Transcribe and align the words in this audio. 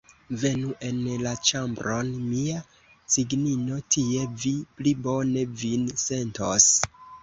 Venu 0.43 0.71
en 0.87 1.01
la 1.25 1.33
ĉambron, 1.49 2.09
mia 2.31 2.65
cignino, 3.17 3.79
tie 3.99 4.27
vi 4.41 4.57
pli 4.81 4.99
bone 5.07 5.49
vin 5.65 5.91
sentos! 6.11 6.73